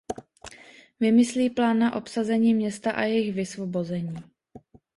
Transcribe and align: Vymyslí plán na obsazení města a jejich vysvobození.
Vymyslí 0.99 1.49
plán 1.49 1.79
na 1.79 1.95
obsazení 1.95 2.53
města 2.53 2.91
a 2.91 3.03
jejich 3.03 3.33
vysvobození. 3.35 4.13